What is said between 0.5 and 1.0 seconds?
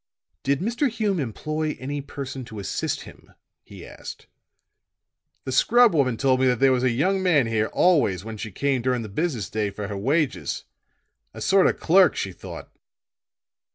Mr.